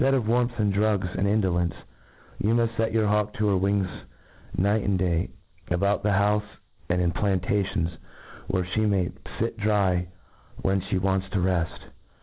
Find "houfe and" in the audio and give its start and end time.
6.09-6.99